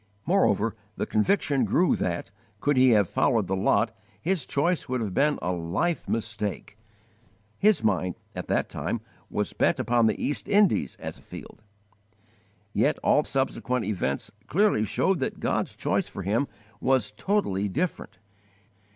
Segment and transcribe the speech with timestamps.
[0.25, 5.13] Moreover the conviction grew that, could he have followed the lot, his choice would have
[5.13, 6.75] been a life mistake.
[7.59, 11.61] His mind, at that time, was bent upon the East Indies as a field.
[12.73, 16.47] Yet all subsequent events clearly showed that God's choice for him
[16.79, 18.17] was totally different.